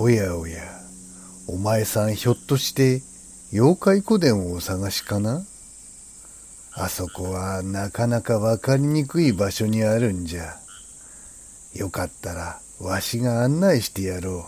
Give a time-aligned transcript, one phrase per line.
[0.00, 0.62] おやおや、
[1.48, 3.02] お前さんひょっとして
[3.52, 5.42] 妖怪古殿をお探しかな？
[6.74, 10.54] あそこはなかなかわかりにくい場所にあるんじゃ。
[11.74, 14.46] よかったらわしが案内してやろ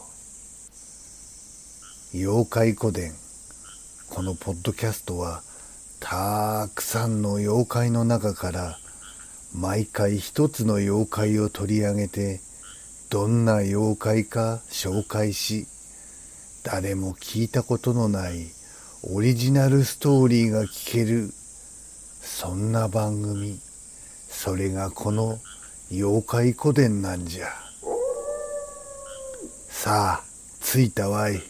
[2.14, 2.16] う。
[2.16, 3.12] 妖怪古殿。
[4.08, 5.42] このポッドキャストは
[5.98, 8.78] たくさんの妖怪の中から
[9.52, 12.40] 毎回一つの妖怪を取り上げて
[13.10, 15.66] どんな妖怪か紹介し
[16.62, 18.46] 誰も聞いたことのない
[19.02, 21.32] オリジナルストーリーが聞ける
[22.20, 23.58] そんな番組。
[24.28, 25.38] それがこの
[25.90, 27.48] 妖怪古典なんじゃ。
[29.68, 30.24] さあ
[30.60, 31.42] 着いたわい。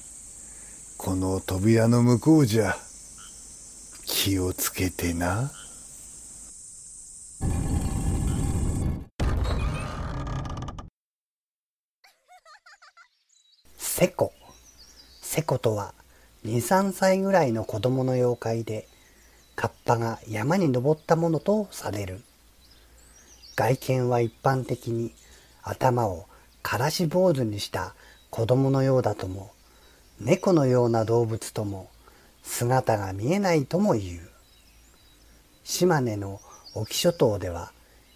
[0.97, 2.77] この扉の向こうじゃ。
[4.07, 5.53] 気をつけてな。
[14.01, 14.33] セコ。
[15.21, 15.93] セコとは
[16.47, 18.89] 2、3歳ぐらいの子供の妖怪で、
[19.57, 22.23] カッパが山に登ったものとされる。
[23.57, 25.13] 外見は一般的に
[25.63, 26.25] 頭を
[26.63, 27.95] からし坊主にした
[28.31, 29.51] 子供のようだとも、
[30.19, 31.91] 猫のような動物とも、
[32.43, 34.31] 姿が見えないとも言う。
[35.63, 36.41] 島根の
[36.75, 37.71] 沖諸島では、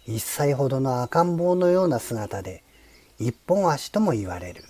[0.07, 2.63] 1歳ほどの赤ん坊のような姿で、
[3.19, 4.63] 一本足とも言われる。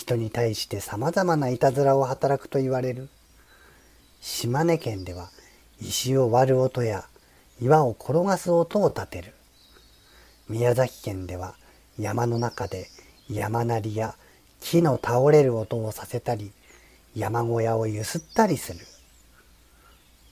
[0.00, 3.10] 人に対して様々ないたずらを働くと言われる。
[4.22, 5.28] 島根県では
[5.78, 7.04] 石を割る音や
[7.60, 9.34] 岩を転がす音を立てる。
[10.48, 11.54] 宮崎県では
[11.98, 12.88] 山の中で
[13.28, 14.14] 山鳴りや
[14.62, 16.50] 木の倒れる音をさせたり、
[17.14, 18.80] 山小屋をゆすったりする。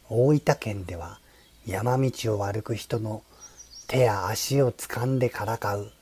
[0.09, 1.21] 大分県では
[1.67, 3.23] 山道を歩く人の
[3.87, 5.93] 手や足を掴んでからかう。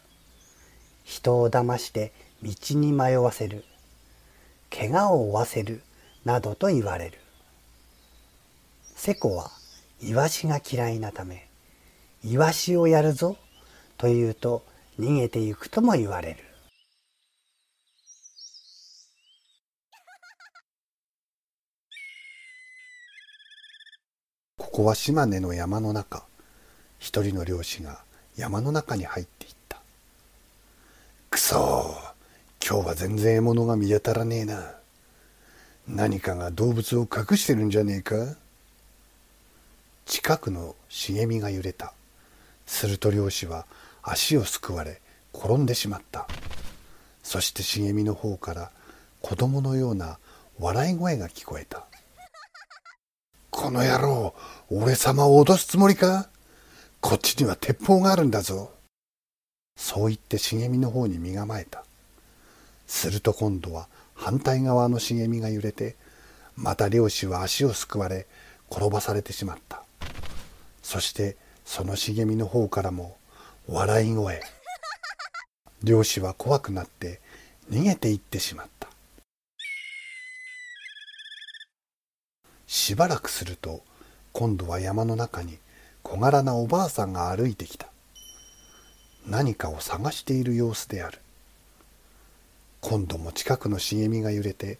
[1.03, 2.12] 人を騙して
[2.47, 3.65] 道に迷わせる。
[4.71, 5.83] 怪我を負わせる。
[6.25, 7.19] などと言われる。
[8.95, 9.51] セコは
[10.03, 11.49] イワシが嫌いなため、
[12.25, 13.37] イワシをやるぞ
[13.97, 14.65] と言うと
[14.99, 16.45] 逃げてゆくとも言われる。
[24.59, 26.25] ここは島根の山の中。
[26.99, 28.03] 一人の漁師が
[28.37, 29.81] 山の中に入っていった。
[31.31, 32.16] くそ
[32.69, 34.72] 今日は全然獲物が見当たらねえな。
[35.87, 38.34] 何かが動物を隠してるんじゃねえか
[40.04, 41.93] 近くの茂みが揺れた。
[42.66, 43.66] すると漁師は
[44.03, 45.00] 足をすくわれ
[45.32, 46.26] 転んでしまった。
[47.22, 48.72] そして茂みの方から
[49.22, 50.19] 子供のような
[50.59, 51.87] 笑い声が聞こえた。
[53.50, 54.34] この野郎、
[54.71, 56.28] 俺様を脅すつもりか？
[57.00, 58.72] こっちには鉄砲があるんだぞ。
[59.76, 61.84] そう言って茂みの方に身構えた。
[62.87, 65.97] すると今度は反対側の茂みが揺れて、
[66.57, 68.27] また漁師は足をすくわれ、
[68.71, 69.83] 転ばされてしまった。
[70.83, 73.17] そしてその茂みの方からも
[73.69, 74.41] 笑い声。
[75.83, 77.21] 漁師は怖くなって
[77.71, 78.89] 逃げていってしまった。
[82.67, 83.83] しばらくすると
[84.33, 85.59] 今度は山の中に
[86.03, 87.89] 小柄なおばあさんが歩いてきた。
[89.27, 91.19] 何かを探している様子である。
[92.89, 94.79] 今度も近くの茂みが揺れて、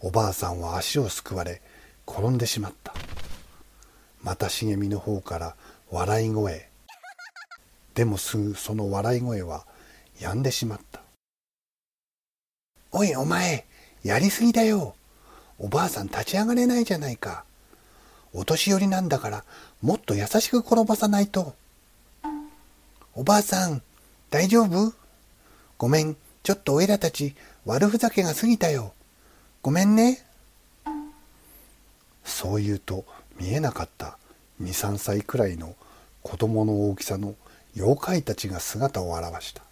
[0.00, 1.62] おばあさんは足をすくわれ、
[2.04, 2.92] 転んでしまった。
[4.20, 5.54] また茂みの方から
[5.92, 6.68] 笑い声。
[7.94, 9.64] でもすぐその笑い声は
[10.18, 11.02] 止んでしまった。
[12.90, 13.64] おいお前、
[14.02, 14.96] やりすぎだよ。
[15.60, 17.44] おばあさん立ち上がれないじゃないか。
[18.32, 19.44] お年寄りなんだから
[19.82, 21.54] もっと優しく転ばさないと。
[23.14, 23.82] おばあさん、
[24.30, 24.92] 大丈夫？
[25.78, 27.34] ごめん、ちょっとおいらたち
[27.64, 28.92] 悪ふざけが過ぎたよ。
[29.62, 30.24] ごめんね。
[32.24, 33.04] そう言うと
[33.36, 34.16] 見えなかった
[34.62, 35.74] 2、3歳くらいの
[36.22, 37.34] 子供の大きさの
[37.74, 39.62] 妖怪たちが姿を現した。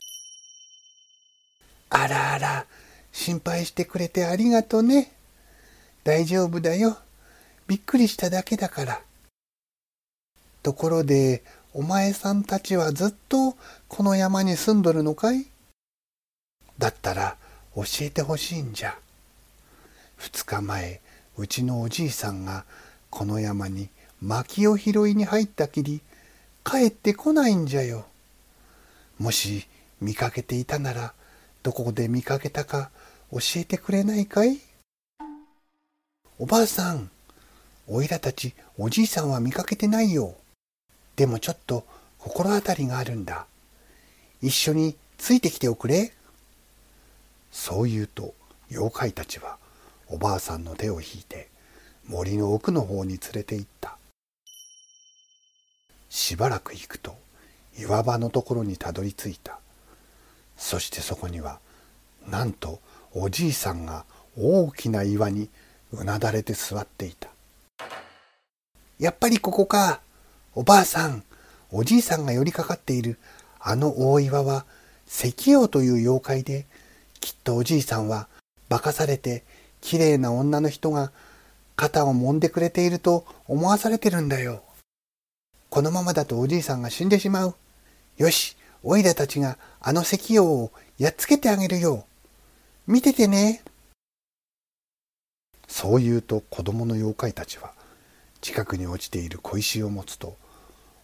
[1.91, 2.67] あらあら、
[3.13, 5.13] 心配してくれてありがとね。
[6.03, 6.99] 大丈夫だよ。
[7.69, 9.01] びっくりしただけだから。
[10.65, 13.57] ところで、お前さんたちはずっと
[13.87, 15.47] この山に住んどるのかい？
[16.79, 17.37] だったら
[17.75, 18.97] 教えてほしいんじゃ。
[20.17, 21.01] 二日前、
[21.37, 22.65] うちのおじいさんが
[23.11, 23.89] この山に
[24.21, 26.01] 薪を拾いに入ったきり、
[26.65, 28.07] 帰ってこないんじゃよ。
[29.19, 29.67] もし
[30.01, 31.15] 見かけていたなら、
[31.63, 32.91] どこで見かけたか
[33.31, 34.61] 教えてくれないかい?
[36.39, 37.11] おばあさん、
[37.87, 40.37] おいらたちおじいさんは見かけてないよ。
[41.17, 41.85] でもちょっと
[42.19, 43.47] 心当たりがあるんだ。
[44.43, 46.13] 一緒についてきておくれ。
[47.67, 48.35] そう言うと
[48.71, 49.57] 妖怪たちは
[50.09, 51.49] おばあさんの手を引いて
[52.07, 53.97] 森の奥の方に連れて行った。
[56.11, 57.17] しばらく行くと
[57.79, 59.61] 岩場のところにたどり着いた。
[60.59, 61.59] そしてそこには
[62.29, 62.81] なんと
[63.15, 64.05] おじいさんが
[64.39, 65.49] 大きな岩に
[65.91, 67.31] うなだれて座っていた。
[68.99, 70.03] やっぱりここか
[70.55, 71.25] おばあさん
[71.71, 73.17] おじいさんが寄りかかっている
[73.59, 74.67] あの大岩は
[75.09, 76.67] 石王という妖怪で
[77.25, 78.29] きっとおじいさんは
[78.69, 79.45] 化かされて
[79.81, 81.11] 綺麗な女の人が
[81.75, 84.63] 肩を揉んでくれていると思わされてるんだよ。
[85.71, 87.55] このままだとおじいさんが死んでしまう。
[88.19, 92.05] よし、おいらたちがあの石王をやっつけてあげるよ。
[92.87, 93.63] 見ててね。
[95.67, 97.73] そう言うと子供の妖怪たちは
[98.43, 100.37] 近くに落ちている小石を持つと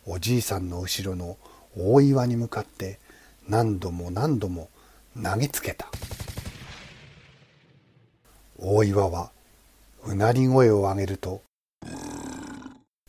[0.05, 1.38] おじいさんの後ろの
[1.78, 2.99] 大岩に向かって
[3.49, 4.69] 何度も何度も
[5.14, 5.88] 投げつけた。
[8.58, 9.30] 大岩は
[10.04, 11.42] うなり声を上げると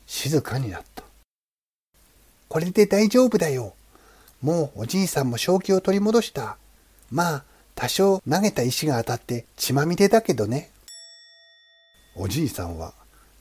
[0.06, 1.04] 静かになった。
[2.48, 3.74] これで大丈夫だよ。
[4.42, 6.58] もうおじいさんも正気を取り戻した。
[7.12, 7.44] まあ
[7.76, 10.72] 多少投げた石が当たって血まみれだけどね。
[12.16, 12.94] おじいさんは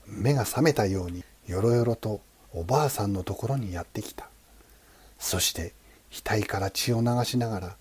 [0.06, 2.20] 目が覚めたようによろよろと
[2.52, 4.28] おばあさんのところにやってきた。
[5.18, 5.72] そして
[6.24, 7.76] 額から血を流しながら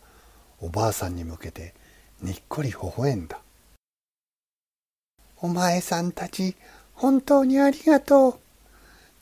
[0.61, 1.73] おばあさんに向けて
[2.21, 3.39] にっこり微笑んだ
[5.41, 6.55] お前さんたち、
[6.93, 8.39] 本当にありがとう。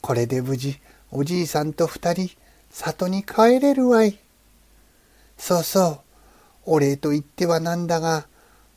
[0.02, 0.80] これで無事、
[1.12, 2.32] おじいさんと二人、
[2.72, 4.18] 里に帰れるわい。
[5.38, 6.00] そうそう、
[6.66, 8.28] お礼と言ってはなんだが、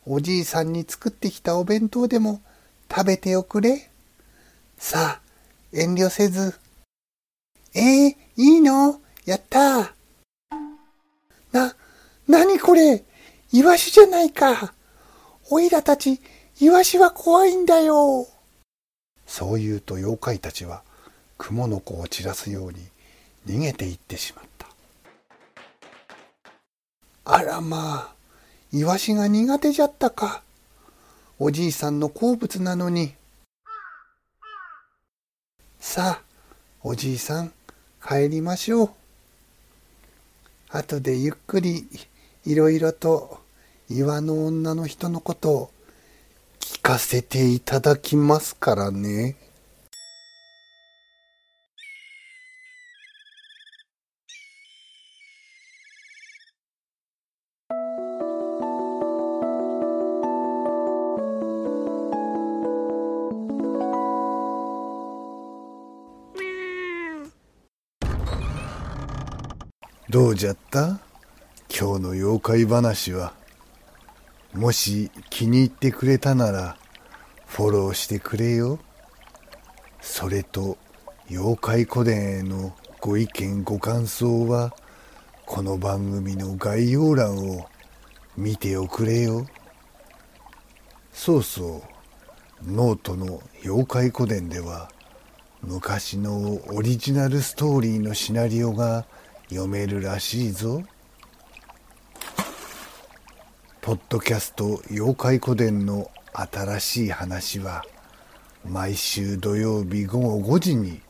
[0.06, 2.42] おじいさんに作ってきたお弁当でも
[2.90, 3.88] 食べておくれ。
[4.76, 5.22] さあ、
[5.72, 6.54] 遠慮せず。
[7.74, 9.00] えー、いいの？
[9.24, 9.94] やった
[11.52, 11.74] な、
[12.30, 13.02] なにこれ？
[13.52, 14.72] イワシじゃないか。
[15.50, 16.20] おいらたち、
[16.60, 18.28] イワシは怖いんだよ。
[19.26, 20.84] そう言うと妖怪たちは
[21.38, 22.78] 蜘蛛の子を散らすように
[23.48, 24.68] 逃げていってしまった。
[27.24, 28.14] あらまあ、
[28.72, 30.44] イワシが苦手じゃったか。
[31.40, 33.14] おじいさんの好物なのに。
[35.80, 36.22] さあ、
[36.84, 37.52] おじいさん、
[38.06, 38.90] 帰りましょう。
[40.68, 41.88] 後でゆっくり
[42.46, 43.38] いろいろと
[43.88, 45.70] 岩の女の人のことを
[46.58, 49.36] 聞かせていただきますからね。
[70.08, 71.09] どうじゃった？
[71.80, 73.32] 今日の妖怪話は。
[74.52, 76.76] もし気に入ってくれたなら
[77.46, 78.78] フォローしてくれよ。
[80.02, 80.76] それと
[81.30, 84.74] 妖怪古典へのご意見ご感想は
[85.46, 87.66] この番組の概要欄を
[88.36, 89.46] 見ておくれよ。
[91.14, 91.82] そうそ
[92.62, 94.90] う、ノートの妖怪古典では
[95.62, 99.06] 昔のオリジナルストーリーのシナリオが
[99.48, 100.82] 読めるらしいぞ。
[103.82, 107.82] ポッドキャスト妖怪古典の新しい話は
[108.68, 111.00] 毎週土曜日午後5時に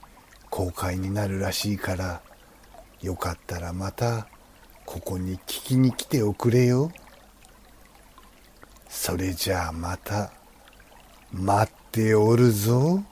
[0.50, 2.21] 公開になるらしいから
[3.03, 4.29] よかったらまた
[4.87, 6.93] ここに聞きに来ておくれよ。
[8.89, 10.33] それじゃあまた
[11.33, 13.03] 待っておるぞ。